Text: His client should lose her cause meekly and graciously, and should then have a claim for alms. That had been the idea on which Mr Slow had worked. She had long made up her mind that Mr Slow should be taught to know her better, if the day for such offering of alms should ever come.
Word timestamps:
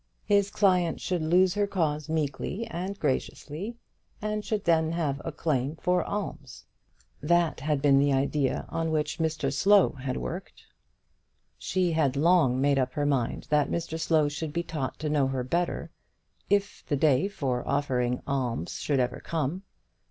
His 0.25 0.49
client 0.49 0.99
should 0.99 1.21
lose 1.21 1.53
her 1.53 1.67
cause 1.67 2.09
meekly 2.09 2.65
and 2.65 2.97
graciously, 2.99 3.77
and 4.19 4.43
should 4.43 4.63
then 4.63 4.93
have 4.93 5.21
a 5.23 5.31
claim 5.31 5.75
for 5.75 6.03
alms. 6.03 6.65
That 7.21 7.59
had 7.59 7.83
been 7.83 7.99
the 7.99 8.11
idea 8.11 8.65
on 8.69 8.89
which 8.89 9.19
Mr 9.19 9.53
Slow 9.53 9.91
had 9.91 10.17
worked. 10.17 10.63
She 11.59 11.91
had 11.91 12.15
long 12.15 12.59
made 12.59 12.79
up 12.79 12.93
her 12.93 13.05
mind 13.05 13.45
that 13.51 13.69
Mr 13.69 13.99
Slow 13.99 14.27
should 14.27 14.53
be 14.53 14.63
taught 14.63 14.97
to 14.97 15.07
know 15.07 15.27
her 15.27 15.43
better, 15.43 15.91
if 16.49 16.83
the 16.87 16.97
day 16.97 17.27
for 17.27 17.61
such 17.61 17.67
offering 17.71 18.13
of 18.15 18.23
alms 18.25 18.79
should 18.79 18.99
ever 18.99 19.19
come. 19.19 19.61